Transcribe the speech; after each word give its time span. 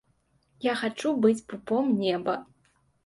Я 0.65 0.73
хачу 0.79 1.11
быць 1.25 1.45
пупом 1.53 1.85
неба. 2.03 2.33